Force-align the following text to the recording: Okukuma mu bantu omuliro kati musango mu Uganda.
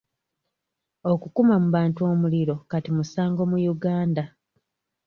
Okukuma 1.11 1.55
mu 1.63 1.69
bantu 1.75 1.99
omuliro 2.11 2.55
kati 2.69 2.89
musango 2.97 3.41
mu 3.51 3.57
Uganda. 3.73 4.23